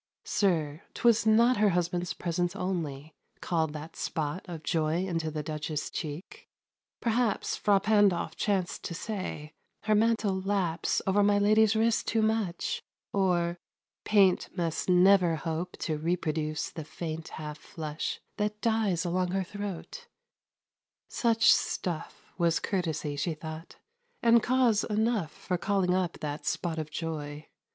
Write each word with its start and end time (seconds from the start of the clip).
Sir, 0.25 0.81
'twas 0.95 1.27
not 1.27 1.57
Her 1.57 1.69
husband's 1.77 2.15
presence 2.15 2.55
only, 2.55 3.13
called 3.39 3.71
that 3.73 3.95
spot 3.95 4.43
Of 4.47 4.63
joy 4.63 5.05
into 5.05 5.29
the 5.29 5.43
Duchess' 5.43 5.91
cheek: 5.91 6.47
perhaps 7.01 7.55
Fra 7.55 7.79
Pandolf 7.79 8.35
chanced 8.35 8.83
to 8.85 8.95
say 8.95 9.53
"Her 9.83 9.93
mantle 9.93 10.41
laps 10.41 11.03
Over 11.05 11.21
my 11.21 11.37
lady's 11.37 11.75
wrist 11.75 12.07
too 12.07 12.23
much," 12.23 12.81
or 13.13 13.59
"Paint 14.03 14.49
Must 14.57 14.89
never 14.89 15.35
hope 15.35 15.73
to 15.81 15.99
reproduce 15.99 16.71
the 16.71 16.83
faint 16.83 17.27
Half 17.27 17.59
flush 17.59 18.19
that 18.37 18.59
dies 18.59 19.05
along 19.05 19.27
her 19.33 19.43
throat"; 19.43 20.07
such 21.09 21.53
stuff 21.53 22.25
Was 22.39 22.59
courtesy, 22.59 23.15
she 23.17 23.35
thought, 23.35 23.75
and 24.23 24.41
cause 24.41 24.83
enough 24.83 25.33
20 25.33 25.35
For 25.47 25.57
calling 25.59 25.93
up 25.93 26.21
that 26.21 26.47
spot 26.47 26.79
of 26.79 26.89
joy. 26.89 27.49